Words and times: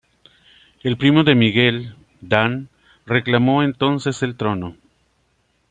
El 0.81 0.97
primo 0.97 1.23
de 1.23 1.35
Miguel, 1.35 1.93
Dan, 2.21 2.69
reclamó 3.05 3.61
entonces 3.61 4.23
el 4.23 4.35
trono. 4.35 4.75